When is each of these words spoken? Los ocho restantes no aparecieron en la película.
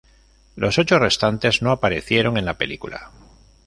Los 0.55 0.79
ocho 0.79 0.97
restantes 0.97 1.61
no 1.61 1.69
aparecieron 1.69 2.35
en 2.37 2.45
la 2.45 2.57
película. 2.57 3.11